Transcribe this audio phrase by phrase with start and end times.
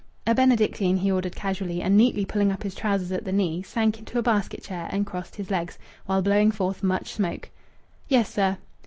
[0.25, 3.99] "A benedictine," he ordered casually, and, neatly pulling up his trousers at the knee, sank
[3.99, 5.77] into a basket chair and crossed his legs,
[6.07, 7.51] while blowing forth much smoke.
[8.07, 8.57] "Yes, sir."